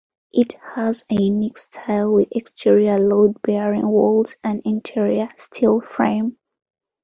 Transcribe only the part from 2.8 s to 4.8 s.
load-bearing walls and an